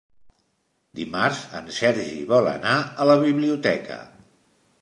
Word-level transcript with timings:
Dimarts 0.99 1.43
en 1.59 1.69
Sergi 1.77 2.17
vol 2.33 2.51
anar 2.55 2.75
a 3.05 3.07
la 3.13 3.21
biblioteca. 3.29 4.01